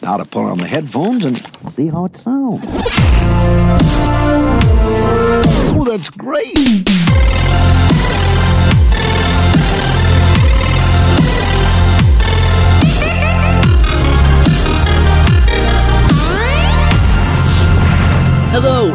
Now 0.00 0.16
to 0.16 0.24
put 0.24 0.44
on 0.44 0.58
the 0.58 0.66
headphones 0.66 1.24
and 1.24 1.36
see 1.74 1.88
how 1.88 2.04
it 2.04 2.16
sounds. 2.18 2.62
Oh, 5.74 5.84
that's 5.84 6.08
great. 6.08 6.54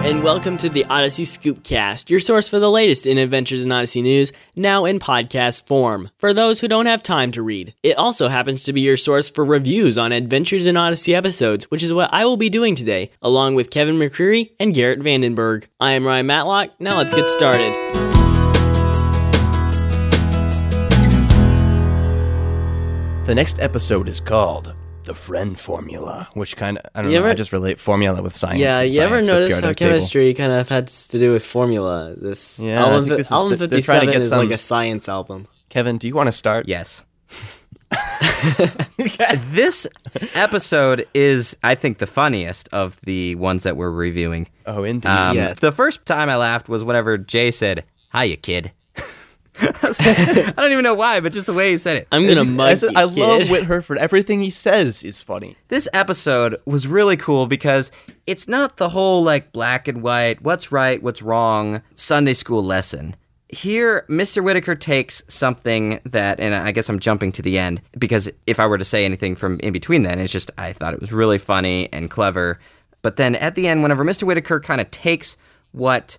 And 0.04 0.22
welcome 0.22 0.58
to 0.58 0.68
the 0.68 0.84
Odyssey 0.90 1.24
Scoopcast, 1.24 2.10
your 2.10 2.20
source 2.20 2.50
for 2.50 2.60
the 2.60 2.70
latest 2.70 3.08
in 3.08 3.18
Adventures 3.18 3.64
in 3.64 3.72
Odyssey 3.72 4.02
news, 4.02 4.34
now 4.54 4.84
in 4.84 5.00
podcast 5.00 5.66
form. 5.66 6.10
For 6.18 6.34
those 6.34 6.60
who 6.60 6.68
don't 6.68 6.88
have 6.88 7.02
time 7.02 7.32
to 7.32 7.42
read, 7.42 7.74
it 7.84 7.98
also 7.98 8.28
happens 8.28 8.66
to 8.66 8.74
be 8.74 8.82
your 8.82 8.98
source 8.98 9.30
for 9.30 9.46
reviews 9.46 9.98
on 9.98 10.12
Adventures 10.12 10.66
in 10.66 10.76
Odyssey 10.76 11.16
episodes, 11.16 11.71
which 11.71 11.82
is 11.82 11.94
what 11.94 12.14
I 12.14 12.26
will 12.26 12.36
be 12.36 12.50
doing 12.50 12.76
today, 12.76 13.11
along 13.21 13.56
with 13.56 13.71
Kevin 13.71 13.96
McCreary 13.96 14.50
and 14.60 14.74
Garrett 14.74 15.00
Vandenberg. 15.00 15.68
I 15.80 15.92
am 15.94 16.06
Ryan 16.06 16.25
Matlock. 16.25 16.72
Now 16.82 16.97
let's 16.97 17.14
get 17.14 17.30
started. 17.30 17.72
The 23.25 23.33
next 23.33 23.58
episode 23.60 24.10
is 24.10 24.20
called 24.20 24.75
The 25.04 25.14
Friend 25.14 25.60
Formula, 25.60 26.30
which 26.34 26.56
kind 26.56 26.78
of, 26.78 26.86
I 26.96 27.02
don't 27.02 27.11
You 27.11 27.20
know, 27.20 27.28
I 27.28 27.34
just 27.34 27.52
relate 27.52 27.78
formula 27.80 28.21
with 28.21 28.36
science. 28.36 28.60
Yeah, 28.61 28.82
you 28.82 29.02
ever 29.02 29.16
science 29.16 29.28
with 29.28 29.36
notice 29.36 29.54
how 29.56 29.60
periodic 29.61 29.78
table. 29.78 29.92
chemistry 29.92 30.34
kind 30.34 30.52
of 30.54 30.70
has 30.70 31.07
to 31.10 31.20
do 31.20 31.32
with 31.34 31.44
formula? 31.46 32.14
This 32.16 32.59
Yeah, 32.59 32.80
I 32.84 32.88
album, 32.89 33.06
think 33.06 33.17
this 33.17 33.28
is 33.28 33.31
album 33.31 33.50
the- 33.52 33.58
they're 33.58 33.67
to 33.67 33.75
57 33.75 34.06
get 34.11 34.22
is 34.22 34.30
some- 34.30 34.39
like 34.45 34.53
a 34.53 34.58
science 34.58 35.09
album. 35.09 35.47
Kevin, 35.70 35.97
do 35.97 36.08
you 36.08 36.16
want 36.16 36.28
to 36.28 36.31
start? 36.31 36.67
Yes. 36.70 37.03
this 39.52 39.88
episode 40.36 41.06
is, 41.14 41.58
I 41.64 41.75
think, 41.75 41.97
the 41.97 42.08
funniest 42.08 42.70
of 42.72 43.00
the 43.02 43.36
ones 43.36 43.64
that 43.64 43.78
we're 43.78 43.92
reviewing. 43.92 44.47
Oh, 44.66 44.83
indeed. 44.83 45.08
Um, 45.09 45.36
Yes. 45.36 45.59
The 45.59 45.72
first 45.72 46.05
time 46.05 46.30
I 46.30 46.36
laughed 46.38 46.70
was 46.70 46.83
whenever 46.83 47.17
Jay 47.17 47.52
said, 47.52 47.83
Hiya, 48.14 48.38
kid. 48.38 48.72
I 49.61 50.53
don't 50.57 50.71
even 50.71 50.83
know 50.83 50.95
why, 50.95 51.19
but 51.19 51.31
just 51.31 51.45
the 51.45 51.53
way 51.53 51.71
he 51.71 51.77
said 51.77 51.97
it. 51.97 52.07
I'm 52.11 52.25
gonna 52.27 52.41
I, 52.41 52.43
mug 52.43 52.77
said- 52.77 52.91
you, 52.91 52.97
I 52.97 53.03
love 53.03 53.41
kid. 53.43 53.51
Whit 53.51 53.63
Herford. 53.65 53.97
Everything 53.99 54.39
he 54.41 54.49
says 54.49 55.03
is 55.03 55.21
funny. 55.21 55.55
This 55.67 55.87
episode 55.93 56.59
was 56.65 56.87
really 56.87 57.17
cool 57.17 57.45
because 57.45 57.91
it's 58.25 58.47
not 58.47 58.77
the 58.77 58.89
whole 58.89 59.23
like 59.23 59.51
black 59.51 59.87
and 59.87 60.01
white, 60.01 60.41
what's 60.41 60.71
right, 60.71 61.01
what's 61.03 61.21
wrong 61.21 61.81
Sunday 61.95 62.33
school 62.33 62.63
lesson. 62.63 63.15
Here, 63.49 64.05
Mr. 64.09 64.43
Whitaker 64.43 64.73
takes 64.73 65.21
something 65.27 65.99
that, 66.05 66.39
and 66.39 66.55
I 66.55 66.71
guess 66.71 66.89
I'm 66.89 66.97
jumping 66.97 67.31
to 67.33 67.43
the 67.43 67.59
end 67.59 67.83
because 67.99 68.27
if 68.47 68.59
I 68.59 68.65
were 68.65 68.79
to 68.79 68.85
say 68.85 69.05
anything 69.05 69.35
from 69.35 69.59
in 69.59 69.71
between 69.71 70.01
then, 70.01 70.17
it's 70.17 70.33
just 70.33 70.49
I 70.57 70.73
thought 70.73 70.95
it 70.95 70.99
was 70.99 71.11
really 71.13 71.37
funny 71.37 71.91
and 71.93 72.09
clever. 72.09 72.57
But 73.03 73.17
then 73.17 73.35
at 73.35 73.53
the 73.53 73.67
end, 73.67 73.83
whenever 73.83 74.03
Mr. 74.03 74.23
Whitaker 74.23 74.59
kind 74.59 74.81
of 74.81 74.89
takes 74.89 75.37
what 75.71 76.17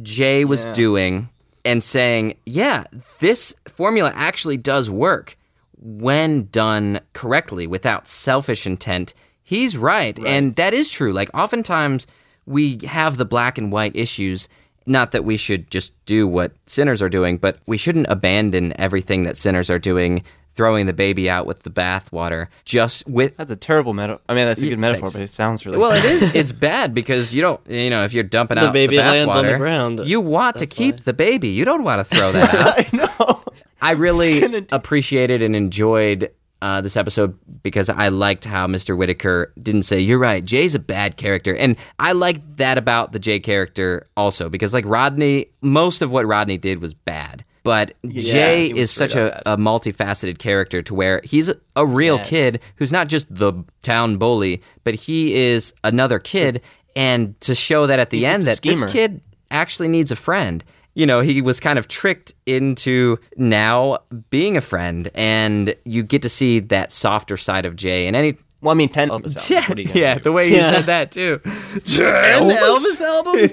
Jay 0.00 0.46
was 0.46 0.64
doing 0.66 1.28
and 1.64 1.82
saying, 1.82 2.36
yeah, 2.46 2.84
this 3.20 3.54
formula 3.68 4.12
actually 4.14 4.56
does 4.56 4.90
work 4.90 5.36
when 5.78 6.46
done 6.46 7.00
correctly 7.12 7.66
without 7.66 8.08
selfish 8.08 8.66
intent. 8.66 9.14
He's 9.42 9.76
right. 9.76 10.18
And 10.24 10.56
that 10.56 10.74
is 10.74 10.90
true. 10.90 11.12
Like, 11.12 11.30
oftentimes 11.34 12.06
we 12.46 12.78
have 12.86 13.16
the 13.16 13.24
black 13.24 13.58
and 13.58 13.72
white 13.72 13.96
issues. 13.96 14.48
Not 14.86 15.12
that 15.12 15.24
we 15.24 15.36
should 15.36 15.70
just 15.70 15.92
do 16.06 16.26
what 16.26 16.52
sinners 16.66 17.02
are 17.02 17.08
doing, 17.08 17.36
but 17.36 17.58
we 17.66 17.76
shouldn't 17.76 18.06
abandon 18.08 18.72
everything 18.80 19.22
that 19.24 19.36
sinners 19.36 19.70
are 19.70 19.78
doing, 19.78 20.24
throwing 20.54 20.86
the 20.86 20.92
baby 20.92 21.28
out 21.30 21.46
with 21.46 21.62
the 21.62 21.70
bathwater, 21.70 22.48
just 22.64 23.06
with 23.08 23.36
That's 23.36 23.50
a 23.50 23.56
terrible 23.56 23.94
metaphor. 23.94 24.20
I 24.28 24.34
mean, 24.34 24.46
that's 24.46 24.60
a 24.60 24.64
Yeah, 24.64 24.70
good 24.70 24.78
metaphor, 24.78 25.08
thanks. 25.08 25.14
but 25.16 25.22
it 25.22 25.30
sounds 25.30 25.64
really 25.66 25.78
well, 25.78 25.92
it 25.92 26.04
is. 26.04 26.34
It's 26.34 26.52
bad 26.70 26.94
because 26.94 27.34
you 27.34 27.40
don't. 27.40 27.60
You 27.68 27.90
know, 27.90 28.04
if 28.04 28.12
you're 28.12 28.24
dumping 28.24 28.56
The 28.58 28.66
out 28.68 28.72
baby 28.72 28.96
the 28.96 29.02
lands 29.02 29.34
on 29.34 29.46
the 29.46 29.56
ground. 29.56 30.00
You 30.04 30.20
want 30.20 30.58
to 30.58 30.66
keep 30.66 30.96
why. 30.96 31.02
the 31.04 31.12
baby. 31.14 31.48
You 31.48 31.64
don't 31.64 31.84
want 31.84 31.98
to 32.00 32.04
throw 32.16 32.32
that 32.32 32.54
out. 32.54 32.78
I 32.78 32.96
know. 32.96 33.42
I 33.80 33.92
really 33.92 34.40
gonna 34.40 34.60
do- 34.60 34.76
appreciated 34.76 35.42
and 35.42 35.56
enjoyed 35.56 36.30
uh, 36.60 36.80
this 36.80 36.96
episode 36.96 37.36
because 37.64 37.88
I 37.88 38.06
liked 38.08 38.44
how 38.44 38.68
Mr. 38.68 38.96
Whitaker 38.96 39.52
didn't 39.60 39.82
say, 39.82 39.98
You're 39.98 40.20
right, 40.20 40.44
Jay's 40.44 40.76
a 40.76 40.78
bad 40.78 41.16
character. 41.16 41.56
And 41.56 41.76
I 41.98 42.12
liked 42.12 42.58
that 42.58 42.78
about 42.78 43.10
the 43.10 43.18
Jay 43.18 43.40
character 43.40 44.06
also 44.16 44.48
because, 44.48 44.72
like, 44.72 44.84
Rodney, 44.86 45.46
most 45.60 46.02
of 46.02 46.12
what 46.12 46.24
Rodney 46.24 46.58
did 46.58 46.80
was 46.80 46.94
bad. 46.94 47.42
But 47.64 47.94
Jay 48.08 48.66
is 48.68 48.90
such 48.90 49.14
a, 49.14 49.40
a 49.52 49.56
multifaceted 49.56 50.38
character 50.38 50.82
to 50.82 50.94
where 50.94 51.20
he's 51.22 51.52
a, 51.76 51.86
real 51.86 52.16
Yes. 52.16 52.28
kid 52.28 52.60
who's 52.76 52.90
not 52.90 53.08
just 53.08 53.32
the 53.32 53.52
town 53.82 54.16
bully, 54.16 54.62
but 54.82 54.94
he 54.94 55.34
is 55.34 55.72
another 55.84 56.18
kid. 56.18 56.60
And 56.96 57.40
to 57.42 57.54
show 57.54 57.86
that 57.86 57.98
at 57.98 58.10
the 58.10 58.18
He's 58.18 58.26
end 58.26 58.42
that 58.44 58.60
this 58.62 58.82
kid 58.92 59.20
actually 59.50 59.88
needs 59.88 60.10
a 60.10 60.16
friend. 60.16 60.64
You 60.94 61.06
know, 61.06 61.20
he 61.20 61.40
was 61.40 61.58
kind 61.60 61.78
of 61.78 61.88
tricked 61.88 62.34
into 62.44 63.18
now 63.36 63.98
being 64.28 64.58
a 64.58 64.60
friend, 64.60 65.08
and 65.14 65.74
you 65.86 66.02
get 66.02 66.20
to 66.22 66.28
see 66.28 66.58
that 66.60 66.92
softer 66.92 67.38
side 67.38 67.64
of 67.64 67.76
Jay. 67.76 68.06
And 68.06 68.14
any, 68.14 68.36
Well, 68.62 68.70
I 68.70 68.74
mean, 68.74 68.88
10 68.88 69.08
Elvis 69.10 69.14
albums. 69.36 69.50
yeah, 69.50 69.68
What 69.68 69.78
are 69.78 69.82
you 69.82 69.90
yeah, 69.92 70.14
do? 70.14 70.20
the 70.20 70.32
way 70.32 70.48
he 70.48 70.56
Yeah. 70.56 70.72
said 70.72 70.84
that 70.86 71.10
too. 71.10 71.38
Ten 71.84 72.50
Elvis 72.50 73.00
albums, 73.00 73.52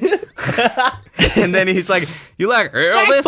and 1.37 1.53
then 1.53 1.67
he's 1.67 1.89
like, 1.89 2.03
"You 2.37 2.47
like 2.47 2.71
Elvis?" 2.71 3.25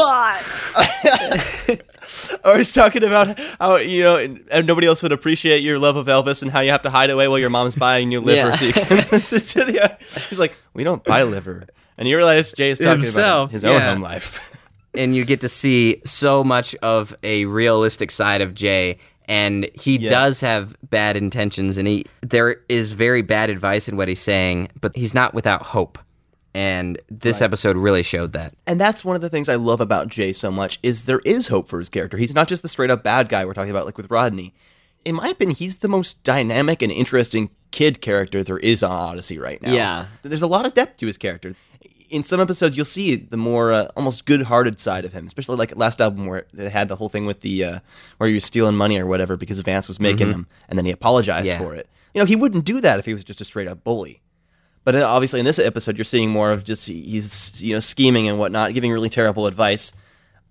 Or 2.44 2.58
he's 2.58 2.74
talking 2.74 3.04
about 3.04 3.40
how, 3.60 3.78
you 3.78 4.04
know, 4.04 4.38
nobody 4.64 4.86
else 4.88 5.02
would 5.02 5.12
appreciate 5.14 5.60
your 5.64 5.80
love 5.80 5.96
of 5.96 6.08
Elvis 6.08 6.42
and 6.42 6.52
how 6.52 6.60
you 6.60 6.72
have 6.72 6.82
to 6.84 6.90
hide 6.90 7.10
away 7.10 7.28
while 7.28 7.40
your 7.40 7.50
mom's 7.50 7.74
buying 7.76 8.12
you 8.12 8.20
liver 8.20 8.50
Yeah. 8.50 8.56
so 8.56 8.66
you 8.66 8.74
can 8.74 8.98
listen 9.12 9.40
to 9.40 9.72
the. 9.72 9.98
He's 10.30 10.40
like, 10.40 10.54
we 10.74 10.84
don't 10.84 11.04
buy 11.04 11.24
liver. 11.24 11.68
And 11.98 12.08
you 12.08 12.18
realize 12.18 12.52
Jay 12.54 12.70
is 12.72 12.80
talking 12.80 13.02
Himself, 13.02 13.50
about 13.50 13.54
his 13.54 13.64
own 13.64 13.74
yeah. 13.80 13.94
home 13.94 14.02
life. 14.02 14.40
and 14.94 15.16
you 15.16 15.24
get 15.24 15.42
to 15.42 15.50
see 15.50 16.02
so 16.04 16.44
much 16.44 16.76
of 16.82 17.16
a 17.24 17.46
realistic 17.46 18.12
side 18.12 18.42
of 18.42 18.54
Jay 18.54 18.98
and 19.32 19.70
he 19.74 19.98
Yeah. 19.98 20.10
does 20.10 20.42
have 20.42 20.76
bad 20.90 21.16
intentions 21.16 21.78
and 21.78 21.88
he 21.88 22.06
there 22.22 22.58
is 22.68 22.92
very 22.92 23.22
bad 23.22 23.50
advice 23.50 23.88
in 23.88 23.96
what 23.98 24.08
he's 24.08 24.20
saying 24.22 24.68
but 24.80 24.96
he's 24.96 25.14
not 25.14 25.34
without 25.34 25.64
hope 25.68 25.98
and 26.54 27.00
this 27.10 27.42
episode 27.42 27.78
really 27.78 28.04
showed 28.04 28.34
that 28.34 28.54
And 28.68 28.80
that's 28.80 29.06
one 29.06 29.16
of 29.16 29.22
the 29.22 29.30
things 29.30 29.48
I 29.48 29.56
love 29.56 29.80
about 29.80 30.10
Jay 30.10 30.34
so 30.34 30.52
much 30.52 30.80
is 30.84 31.06
there 31.06 31.22
is 31.24 31.48
hope 31.48 31.70
for 31.70 31.80
his 31.80 31.88
character. 31.88 32.18
He's 32.18 32.36
not 32.36 32.50
just 32.50 32.62
the 32.62 32.68
straight 32.68 32.92
up 32.92 33.04
bad 33.04 33.30
guy 33.30 33.46
we're 33.46 33.54
talking 33.54 33.72
about, 33.72 33.86
like 33.86 33.96
with 33.98 34.12
Rodney. 34.12 34.54
In 35.06 35.16
my 35.16 35.30
opinion, 35.30 35.56
he's 35.56 35.78
the 35.78 35.88
most 35.88 36.22
dynamic 36.26 36.82
and 36.82 36.92
interesting 36.92 37.52
kid 37.72 38.02
character 38.02 38.44
there 38.44 38.58
is 38.60 38.84
on 38.84 38.92
Odyssey 38.92 39.38
right 39.40 39.62
now. 39.62 39.72
Yeah. 39.74 40.06
there's 40.24 40.42
a 40.42 40.48
lot 40.48 40.66
of 40.66 40.74
depth 40.74 40.98
to 40.98 41.08
his 41.08 41.18
character. 41.18 41.56
In 42.12 42.24
some 42.24 42.40
episodes, 42.42 42.76
you'll 42.76 42.86
see 42.86 43.16
the 43.16 43.38
more 43.38 43.72
uh, 43.72 43.88
almost 43.96 44.26
good-hearted 44.26 44.80
side 44.80 45.06
of 45.06 45.14
him, 45.14 45.26
especially 45.28 45.56
like 45.56 45.76
last 45.78 46.02
album 46.02 46.26
where 46.28 46.46
they 46.54 46.70
had 46.70 46.88
the 46.90 46.96
whole 46.98 47.10
thing 47.10 47.26
with 47.26 47.40
the 47.42 47.64
uh, 47.64 47.80
where 48.18 48.28
he 48.28 48.34
was 48.36 48.46
stealing 48.46 48.76
money 48.76 49.00
or 49.00 49.06
whatever 49.06 49.38
because 49.38 49.58
Vance 49.60 49.88
was 49.88 50.00
making 50.00 50.30
them, 50.32 50.48
and 50.70 50.78
then 50.78 50.86
he 50.86 50.92
apologized 50.92 51.48
Yeah. 51.48 51.58
for 51.58 51.74
it. 51.74 51.88
You 52.14 52.20
know, 52.22 52.26
he 52.26 52.36
wouldn't 52.36 52.66
do 52.66 52.82
that 52.82 53.00
if 53.00 53.06
he 53.06 53.14
was 53.14 53.24
just 53.24 53.40
a 53.42 53.46
straight 53.46 53.68
up 53.70 53.84
bully. 53.84 54.22
But 54.84 54.96
uh, 54.96 55.08
obviously, 55.08 55.40
in 55.40 55.46
this 55.46 55.60
episode, 55.60 55.96
you're 55.98 56.04
seeing 56.06 56.30
more 56.30 56.52
of 56.52 56.64
just 56.66 56.86
he's 56.88 57.62
you 57.64 57.74
know 57.74 57.80
scheming 57.80 58.28
and 58.28 58.38
whatnot, 58.38 58.74
giving 58.74 58.92
really 58.92 59.10
terrible 59.10 59.48
advice. 59.48 59.94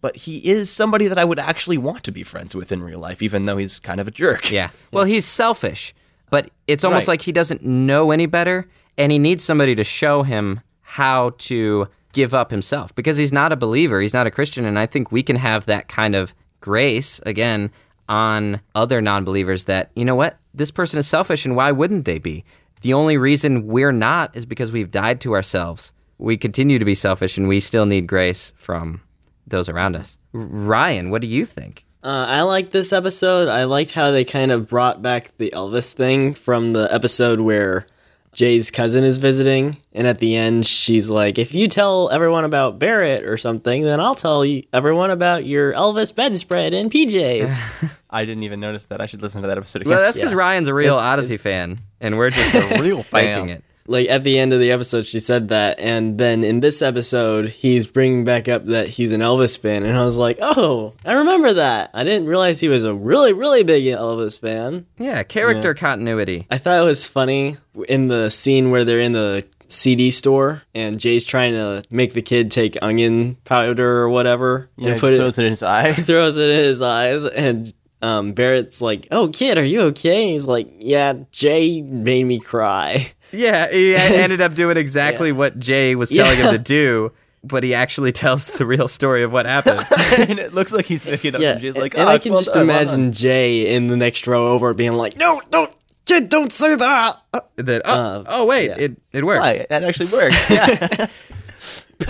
But 0.00 0.16
he 0.16 0.38
is 0.38 0.71
somebody 0.71 1.09
that 1.09 1.19
I 1.19 1.25
would 1.25 1.38
actually 1.38 1.77
want 1.77 2.04
to 2.04 2.10
be 2.12 2.22
friends 2.22 2.54
with 2.54 2.72
in 2.72 2.82
real 2.82 3.00
life, 3.00 3.21
even 3.22 3.44
though 3.44 3.59
he's 3.59 3.78
kind 3.78 4.00
of 4.00 4.09
a 4.09 4.10
jerk. 4.10 4.50
yeah 4.50 4.71
well 4.92 5.04
he's 5.04 5.27
selfish 5.27 5.94
but 6.31 6.48
it's 6.69 6.84
almost 6.84 7.06
Right. 7.09 7.15
like 7.15 7.22
he 7.22 7.32
doesn't 7.32 7.62
know 7.65 8.12
any 8.12 8.25
better 8.27 8.69
and 8.97 9.10
he 9.12 9.19
needs 9.19 9.42
somebody 9.44 9.75
to 9.75 9.82
show 9.84 10.22
him 10.22 10.60
how 10.90 11.30
to 11.38 11.88
give 12.12 12.34
up 12.34 12.50
himself. 12.50 12.94
Because 12.94 13.16
he's 13.16 13.32
not 13.32 13.52
a 13.52 13.56
believer 13.56 14.00
he's 14.00 14.14
not 14.14 14.26
a 14.26 14.30
christian 14.30 14.64
and 14.64 14.78
i 14.78 14.86
think 14.86 15.12
we 15.12 15.22
can 15.22 15.36
have 15.36 15.66
that 15.66 15.88
kind 15.88 16.14
of 16.16 16.34
grace 16.60 17.20
again 17.24 17.70
on 18.08 18.60
other 18.74 19.00
non-believers 19.00 19.64
that 19.64 19.90
you 19.94 20.04
know 20.04 20.16
what 20.16 20.36
this 20.52 20.70
person 20.70 20.98
is 20.98 21.06
selfish 21.06 21.46
and 21.46 21.54
why 21.56 21.70
wouldn't 21.70 22.04
they 22.04 22.18
be? 22.18 22.44
The 22.82 22.92
only 22.92 23.16
reason 23.16 23.66
we're 23.66 23.92
not 23.92 24.36
is 24.36 24.47
because 24.47 24.72
we've 24.72 24.91
died 24.91 25.20
to 25.22 25.34
ourselves. 25.34 25.92
We 26.18 26.36
continue 26.36 26.78
to 26.78 26.84
be 26.84 26.94
selfish 26.94 27.38
and 27.38 27.47
we 27.47 27.60
still 27.60 27.86
need 27.86 28.06
grace 28.06 28.53
from 28.56 29.03
those 29.47 29.68
around 29.68 29.97
us. 29.97 30.18
Ryan 30.32 31.10
what 31.10 31.22
do 31.22 31.28
you 31.28 31.44
think? 31.44 31.86
Uh, 32.03 32.24
I 32.28 32.42
liked 32.42 32.72
this 32.72 32.92
episode. 32.92 33.48
I 33.48 33.65
liked 33.65 33.92
how 33.92 34.10
they 34.10 34.24
kind 34.24 34.50
of 34.50 34.66
brought 34.66 35.03
back 35.03 35.36
the 35.36 35.53
Elvis 35.54 35.92
thing 35.92 36.32
from 36.32 36.72
the 36.72 36.92
episode 36.92 37.41
where 37.41 37.86
Jay's 38.32 38.71
cousin 38.71 39.03
is 39.03 39.16
visiting, 39.16 39.77
and 39.92 40.06
at 40.06 40.21
the 40.21 40.36
end, 40.36 40.65
she's 40.66 41.10
like, 41.10 41.36
"If 41.38 41.53
you 41.53 41.66
tell 41.66 42.09
everyone 42.10 42.44
about 42.44 42.78
Barrett 42.78 43.24
or 43.24 43.36
something, 43.36 43.82
then 43.82 43.98
I'll 44.00 44.15
tell 44.15 44.44
everyone 44.72 45.10
about 45.10 45.44
your 45.44 45.72
Elvis 45.72 46.15
bedspread 46.15 46.72
and 46.72 46.91
PJs." 46.92 47.92
I 48.10 48.24
didn't 48.24 48.44
even 48.44 48.60
notice 48.60 48.86
that. 48.86 49.00
I 49.00 49.06
should 49.06 49.21
listen 49.22 49.42
to 49.42 49.48
that 49.48 49.59
episode 49.59 49.82
again. 49.82 49.91
well 49.92 50.00
that's 50.03 50.16
because 50.16 50.32
Yeah. 50.32 50.38
ryan's 50.38 50.68
a 50.68 50.74
real 50.74 50.97
odyssey 50.97 51.36
fan 51.38 51.80
and 52.00 52.16
we're 52.18 52.30
just 52.30 52.54
a 52.54 52.80
real 52.82 53.03
faking 53.04 53.47
fan. 53.47 53.48
it 53.50 53.65
like 53.91 54.09
at 54.09 54.22
the 54.25 54.39
end 54.39 54.53
of 54.53 54.60
the 54.60 54.71
episode, 54.71 55.04
she 55.04 55.19
said 55.21 55.48
that, 55.48 55.78
and 55.81 56.16
then 56.16 56.45
in 56.45 56.60
this 56.60 56.81
episode, 56.81 57.48
he's 57.48 57.87
bringing 57.87 58.25
back 58.25 58.48
up 58.48 58.65
that 58.66 58.89
he's 58.89 59.13
an 59.13 59.21
Elvis 59.21 59.59
fan, 59.59 59.83
and 59.83 59.97
I 59.98 60.04
was 60.04 60.16
like, 60.16 60.39
oh, 60.41 60.95
I 61.04 61.13
remember 61.13 61.53
that. 61.54 61.91
I 61.92 62.04
didn't 62.04 62.27
realize 62.28 62.60
he 62.60 62.69
was 62.69 62.84
a 62.84 62.95
really, 62.95 63.33
really 63.33 63.65
big 63.65 63.84
Elvis 63.84 64.39
fan. 64.39 64.87
Yeah, 64.98 65.22
character 65.25 65.75
continuity. 65.75 66.47
I 66.51 66.59
thought 66.59 66.81
it 66.81 66.87
was 66.87 67.07
funny 67.07 67.57
in 67.89 68.09
the 68.09 68.31
scene 68.31 68.71
where 68.71 68.84
they're 68.84 69.01
in 69.01 69.13
the 69.13 69.45
CD 69.69 70.10
store 70.10 70.63
and 70.75 70.98
Jay's 70.98 71.25
trying 71.25 71.53
to 71.53 71.84
make 71.91 72.13
the 72.13 72.22
kid 72.22 72.51
take 72.51 72.77
onion 72.83 73.37
powder 73.45 73.98
or 73.98 74.09
whatever 74.09 74.69
Yeah, 74.77 74.91
and 74.92 75.01
just 75.01 75.15
throws 75.16 75.39
it 75.39 75.45
in 75.45 75.51
his 75.51 75.63
eye. 75.65 75.92
throws 75.92 76.37
it 76.37 76.51
in 76.51 76.65
his 76.65 76.83
eyes 76.83 77.25
and 77.25 77.72
um, 78.02 78.32
Barrett's 78.32 78.80
like, 78.80 79.06
"Oh, 79.10 79.28
kid, 79.28 79.58
are 79.58 79.64
you 79.64 79.82
okay?" 79.82 80.22
And 80.22 80.30
he's 80.30 80.47
like, 80.47 80.68
"Yeah, 80.78 81.14
Jay 81.30 81.82
made 81.82 82.24
me 82.24 82.38
cry." 82.41 83.12
Yeah, 83.32 83.70
he 83.70 83.94
ended 83.97 84.41
up 84.41 84.54
doing 84.54 84.76
exactly 84.76 85.32
what 85.32 85.58
Jay 85.58 85.94
was 85.94 86.10
telling 86.10 86.38
him 86.38 86.50
to 86.52 86.58
do, 86.78 87.12
but 87.44 87.62
he 87.62 87.74
actually 87.74 88.12
tells 88.24 88.47
the 88.58 88.66
real 88.66 88.88
story 88.88 89.22
of 89.22 89.32
what 89.32 89.47
happened. 89.47 89.84
and 90.28 90.38
it 90.38 90.52
looks 90.54 90.72
like 90.72 90.86
he's 90.86 91.06
making 91.06 91.34
up. 91.34 91.41
Yeah, 91.41 91.52
and 91.52 91.60
Jay's 91.60 91.76
like, 91.76 91.94
and 91.94 92.08
"Ah, 92.08 92.12
I 92.12 92.18
can 92.18 92.32
well 92.32 92.41
just 92.41 92.54
done, 92.54 92.66
well 92.66 92.76
imagine 92.78 93.04
done." 93.04 93.12
Jay 93.12 93.74
in 93.74 93.86
the 93.86 93.97
next 93.97 94.26
row 94.26 94.48
over 94.48 94.72
being 94.74 94.92
like, 94.92 95.16
"No, 95.16 95.41
don't, 95.50 95.72
kid, 96.06 96.28
don't 96.28 96.50
say 96.53 96.74
that." 96.74 97.22
that 97.56 97.82
oh, 97.84 97.92
Uh, 97.92 98.24
oh 98.26 98.46
wait, 98.46 98.68
yeah. 98.70 98.76
it 98.78 98.96
it 99.12 99.24
worked. 99.24 99.42
Why? 99.42 99.66
That 99.68 99.84
actually 99.84 100.10
works. 100.10 100.50
Yeah. 100.50 101.06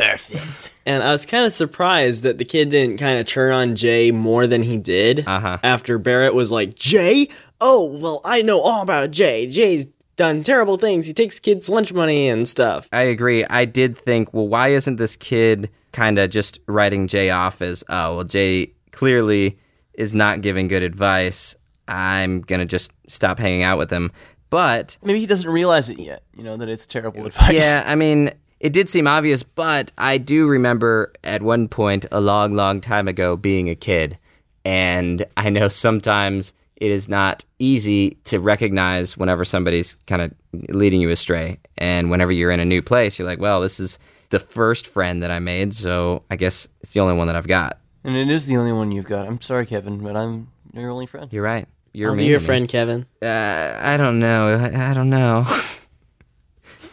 Perfect. 0.01 0.73
And 0.87 1.03
I 1.03 1.13
was 1.13 1.27
kind 1.27 1.45
of 1.45 1.53
surprised 1.53 2.23
that 2.23 2.39
the 2.39 2.45
kid 2.45 2.71
didn't 2.71 2.97
kind 2.99 3.19
of 3.19 3.27
turn 3.27 3.53
on 3.53 3.77
Jay 3.77 4.11
more 4.11 4.47
than 4.47 4.63
he 4.63 4.77
did 4.77 5.27
Uh-huh. 5.27 5.59
after 5.63 5.99
Barrett 5.99 6.35
was 6.35 6.51
like, 6.51 6.75
Jay? 6.75 7.29
Oh, 7.61 7.85
well, 7.85 8.21
I 8.25 8.43
know 8.43 8.61
all 8.61 8.83
about 8.83 9.11
Jay. 9.11 9.47
Jay's 9.47 9.87
done 10.17 10.43
terrible 10.43 10.77
things. 10.77 11.07
He 11.07 11.13
takes 11.15 11.39
kids' 11.39 11.69
lunch 11.69 11.93
money 11.93 12.29
and 12.29 12.47
stuff. 12.49 12.89
I 12.93 13.03
agree. 13.03 13.45
I 13.45 13.65
did 13.65 13.97
think, 13.97 14.33
well, 14.35 14.49
why 14.49 14.69
isn't 14.69 14.97
this 14.97 15.17
kid 15.17 15.71
kind 15.93 16.19
of 16.19 16.31
just 16.31 16.59
writing 16.67 17.07
Jay 17.07 17.31
off 17.31 17.61
as, 17.63 17.85
oh, 17.89 18.17
well, 18.17 18.25
Jay 18.25 18.73
clearly 18.93 19.59
is 19.95 20.15
not 20.15 20.41
giving 20.41 20.69
good 20.69 20.83
advice. 20.83 21.57
I'm 21.89 22.41
gonna 22.41 22.67
just 22.67 22.93
stop 23.07 23.39
hanging 23.39 23.63
out 23.65 23.77
with 23.79 23.91
him. 23.91 24.13
But 24.49 24.99
Maybe 25.03 25.21
he 25.21 25.27
doesn't 25.27 25.49
realize 25.51 25.89
it 25.89 25.99
yet. 25.99 26.23
You 26.37 26.43
know 26.43 26.57
that 26.57 26.69
it's 26.69 26.87
terrible 26.87 27.27
advice. 27.27 27.53
Yeah, 27.55 27.85
I 27.87 27.95
mean, 27.95 28.31
it 28.61 28.73
did 28.73 28.89
seem 28.89 29.07
obvious, 29.07 29.43
but 29.43 29.91
I 29.99 30.19
do 30.19 30.47
remember 30.47 31.13
at 31.25 31.43
one 31.43 31.67
point 31.69 32.07
a 32.13 32.21
long, 32.21 32.55
long 32.55 32.81
time 32.81 33.09
ago 33.09 33.37
being 33.37 33.69
a 33.69 33.75
kid. 33.75 34.19
And 34.65 35.25
I 35.37 35.49
know 35.49 35.69
sometimes 35.69 36.53
it 36.77 36.91
is 36.91 37.09
not 37.09 37.45
easy 37.59 38.19
to 38.25 38.39
recognize 38.39 39.17
whenever 39.17 39.45
somebody's 39.45 39.97
kind 40.07 40.23
of 40.23 40.33
leading 40.75 41.01
you 41.01 41.11
astray. 41.11 41.59
And 41.79 42.11
whenever 42.11 42.33
you're 42.33 42.51
in 42.51 42.61
a 42.61 42.65
new 42.65 42.83
place, 42.83 43.19
you're 43.19 43.27
like, 43.27 43.41
well, 43.41 43.61
this 43.61 43.81
is 43.81 43.99
the 44.29 44.39
first 44.39 44.87
friend 44.87 45.23
that 45.23 45.31
I 45.31 45.39
made, 45.39 45.75
so 45.75 46.23
I 46.31 46.37
guess 46.37 46.69
it's 46.83 46.93
the 46.93 47.01
only 47.01 47.15
one 47.15 47.27
that 47.27 47.37
I've 47.37 47.49
got. 47.49 47.79
And 48.05 48.17
it 48.17 48.31
is 48.31 48.47
the 48.47 48.57
only 48.57 48.73
one 48.73 48.93
you've 48.93 49.07
got. 49.07 49.27
I'm 49.27 49.41
sorry, 49.41 49.67
Kevin, 49.67 49.99
but 49.99 50.17
I'm 50.17 50.49
your 50.73 50.91
only 50.91 51.07
friend. 51.07 51.29
You're 51.33 51.43
right. 51.43 51.67
You're 51.93 52.11
I'll 52.11 52.17
be 52.17 52.27
your 52.27 52.39
to 52.39 52.43
me. 52.43 52.47
friend, 52.47 52.69
Kevin. 52.69 53.07
Uh, 53.21 53.79
I 53.81 53.97
don't 53.97 54.21
know. 54.21 54.49
I, 54.49 54.91
I 54.91 54.95
don't 54.95 55.11
know. 55.11 55.45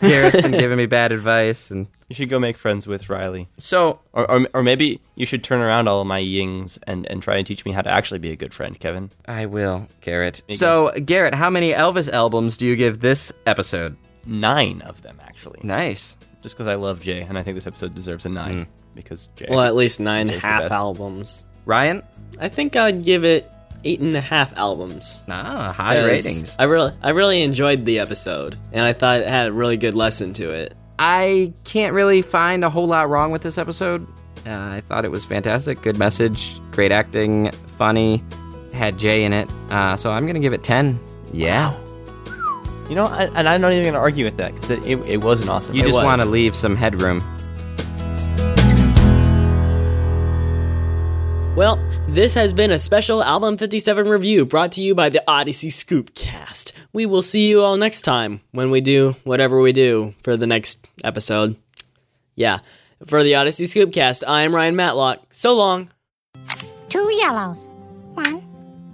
Garrett's 0.01 0.41
been 0.41 0.51
giving 0.51 0.77
me 0.77 0.85
bad 0.85 1.11
advice, 1.11 1.71
and 1.71 1.87
You 2.07 2.15
should 2.15 2.29
go 2.29 2.39
make 2.39 2.57
friends 2.57 2.85
with 2.87 3.09
Riley. 3.09 3.47
so 3.57 3.99
Or, 4.13 4.29
or, 4.29 4.47
or 4.53 4.63
maybe 4.63 5.01
you 5.15 5.25
should 5.25 5.43
turn 5.43 5.59
around 5.61 5.87
all 5.87 6.01
of 6.01 6.07
my 6.07 6.19
yings 6.19 6.77
and, 6.87 7.05
and 7.09 7.21
try 7.21 7.37
and 7.37 7.45
teach 7.47 7.65
me 7.65 7.71
how 7.71 7.81
to 7.81 7.89
actually 7.89 8.19
be 8.19 8.31
a 8.31 8.35
good 8.35 8.53
friend, 8.53 8.79
Kevin. 8.79 9.11
I 9.27 9.45
will, 9.45 9.87
Garrett. 10.01 10.41
So, 10.53 10.91
Garrett, 11.05 11.33
how 11.33 11.49
many 11.49 11.73
Elvis 11.73 12.11
albums 12.11 12.57
do 12.57 12.65
you 12.65 12.75
give 12.75 12.99
this 12.99 13.31
episode? 13.45 13.95
Nine 14.25 14.81
of 14.81 15.01
them, 15.01 15.19
actually. 15.23 15.59
Nice. 15.63 16.17
Just 16.43 16.55
because 16.55 16.67
I 16.67 16.75
love 16.75 17.01
Jay, 17.01 17.21
and 17.21 17.37
I 17.37 17.43
think 17.43 17.55
this 17.55 17.67
episode 17.67 17.95
deserves 17.95 18.25
a 18.25 18.29
nine. 18.29 18.57
Hmm. 18.65 18.71
Because 18.95 19.29
Jay. 19.35 19.47
Well, 19.49 19.61
at 19.61 19.75
least 19.75 19.99
nine 19.99 20.27
Jay's 20.27 20.41
half 20.43 20.71
albums. 20.71 21.43
Ryan? 21.65 22.01
I 22.39 22.47
think 22.49 22.75
I'd 22.75 23.03
give 23.03 23.23
it 23.23 23.49
eight 23.83 23.99
and 23.99 24.15
a 24.15 24.21
half 24.21 24.55
albums. 24.57 25.23
Ah, 25.29 25.73
high 25.75 26.03
ratings. 26.03 26.55
I 26.59 26.63
really, 26.63 26.91
I 27.01 27.09
really 27.09 27.41
enjoyed 27.43 27.85
the 27.85 27.99
episode, 27.99 28.57
and 28.71 28.83
I 28.83 28.93
thought 28.93 29.21
it 29.21 29.27
had 29.27 29.47
a 29.47 29.53
really 29.53 29.77
good 29.77 29.93
lesson 29.93 30.33
to 30.33 30.51
it. 30.51 30.73
I 30.99 31.53
can't 31.63 31.93
really 31.93 32.21
find 32.21 32.65
a 32.65 32.69
whole 32.69 32.87
lot 32.87 33.09
wrong 33.09 33.31
with 33.31 33.41
this 33.43 33.57
episode. 33.57 34.05
Uh, 34.45 34.51
I 34.51 34.81
thought 34.81 35.05
it 35.05 35.11
was 35.11 35.25
fantastic. 35.25 35.81
Good 35.81 35.97
message, 35.97 36.59
great 36.71 36.91
acting, 36.91 37.51
funny, 37.77 38.23
had 38.73 38.97
Jay 38.97 39.23
in 39.23 39.33
it. 39.33 39.49
Uh, 39.69 39.95
so 39.97 40.09
I'm 40.09 40.23
going 40.23 40.35
to 40.35 40.39
give 40.39 40.53
it 40.53 40.63
10. 40.63 40.99
Yeah. 41.33 41.75
you 42.89 42.95
know, 42.95 43.05
I, 43.05 43.25
and 43.35 43.47
I'm 43.49 43.61
not 43.61 43.73
even 43.73 43.83
going 43.83 43.93
to 43.93 43.99
argue 43.99 44.25
with 44.25 44.37
that 44.37 44.53
because 44.53 44.69
it, 44.69 44.83
it, 44.85 44.99
it 45.05 45.17
was 45.23 45.41
an 45.41 45.49
awesome. 45.49 45.75
You 45.75 45.83
just 45.83 46.03
want 46.03 46.21
to 46.21 46.27
leave 46.27 46.55
some 46.55 46.75
headroom. 46.75 47.21
Well, 51.57 51.83
this 52.07 52.35
has 52.35 52.53
been 52.53 52.69
a 52.69 52.77
special 52.77 53.23
Album 53.23 53.57
57 53.57 54.07
review 54.07 54.45
brought 54.45 54.73
to 54.73 54.81
you 54.83 54.93
by 54.93 55.09
the 55.09 55.23
Odyssey 55.27 55.69
Scoopcast. 55.69 56.71
We 56.93 57.07
will 57.07 57.23
see 57.23 57.49
you 57.49 57.63
all 57.63 57.77
next 57.77 58.03
time 58.03 58.41
when 58.51 58.69
we 58.69 58.79
do 58.79 59.15
whatever 59.23 59.59
we 59.59 59.71
do 59.71 60.13
for 60.21 60.37
the 60.37 60.45
next 60.45 60.87
episode. 61.03 61.55
Yeah. 62.35 62.59
For 63.07 63.23
the 63.23 63.33
Odyssey 63.33 63.63
Scoopcast, 63.63 64.23
I 64.27 64.43
am 64.43 64.53
Ryan 64.53 64.75
Matlock. 64.75 65.33
So 65.33 65.55
long. 65.55 65.89
Two 66.89 67.11
yellows. 67.13 67.67
One, 68.13 68.47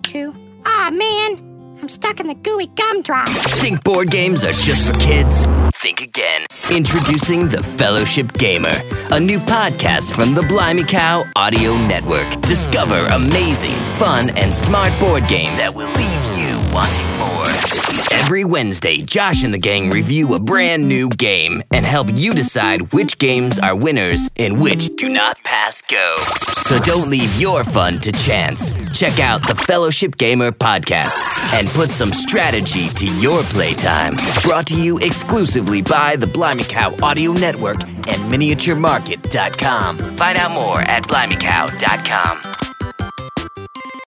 two. 0.03 0.33
Ah, 0.65 0.89
man! 0.89 1.77
I'm 1.81 1.89
stuck 1.89 2.21
in 2.21 2.27
the 2.27 2.35
gooey 2.35 2.67
gumdrop. 2.67 3.27
Think 3.27 3.83
board 3.83 4.09
games 4.09 4.45
are 4.45 4.53
just 4.53 4.87
for 4.87 4.97
kids? 5.01 5.45
Think 5.83 5.99
again. 5.99 6.45
Introducing 6.71 7.49
The 7.49 7.61
Fellowship 7.61 8.31
Gamer, 8.37 8.71
a 9.11 9.19
new 9.19 9.37
podcast 9.39 10.15
from 10.15 10.33
the 10.33 10.41
Blimey 10.43 10.85
Cow 10.85 11.25
Audio 11.35 11.75
Network. 11.75 12.39
Discover 12.43 13.07
amazing, 13.07 13.75
fun, 13.97 14.29
and 14.37 14.53
smart 14.53 14.97
board 14.97 15.27
games 15.27 15.57
that 15.57 15.75
will 15.75 15.91
leave 15.99 16.23
you 16.39 16.55
wanting 16.73 17.05
more. 17.19 17.32
Every 18.11 18.45
Wednesday, 18.45 18.97
Josh 18.97 19.43
and 19.43 19.53
the 19.53 19.57
gang 19.57 19.89
review 19.89 20.33
a 20.33 20.39
brand 20.39 20.87
new 20.87 21.09
game 21.09 21.61
and 21.71 21.85
help 21.85 22.07
you 22.11 22.33
decide 22.33 22.93
which 22.93 23.17
games 23.17 23.59
are 23.59 23.75
winners 23.75 24.29
and 24.37 24.61
which 24.61 24.95
do 24.95 25.09
not 25.09 25.43
pass 25.43 25.81
go. 25.81 26.15
So 26.65 26.79
don't 26.79 27.09
leave 27.09 27.39
your 27.39 27.63
fun 27.63 27.99
to 27.99 28.11
chance. 28.11 28.71
Check 28.97 29.19
out 29.19 29.41
the 29.47 29.55
Fellowship 29.55 30.15
Gamer 30.17 30.51
podcast 30.51 31.17
and 31.53 31.67
put 31.69 31.91
some 31.91 32.11
strategy 32.11 32.89
to 32.89 33.05
your 33.19 33.43
playtime. 33.43 34.15
Brought 34.43 34.67
to 34.67 34.81
you 34.81 34.97
exclusively 34.99 35.81
by 35.81 36.15
the 36.15 36.27
Blimey 36.27 36.63
Cow 36.63 36.95
Audio 37.01 37.33
Network 37.33 37.83
and 37.83 38.31
MiniatureMarket.com. 38.31 39.97
Find 39.97 40.37
out 40.37 40.51
more 40.51 40.79
at 40.81 41.03
blimeycow.com. 41.03 42.72